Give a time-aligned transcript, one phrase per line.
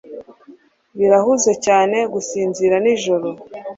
[0.97, 3.27] birahuze cyane gusinzira nijoro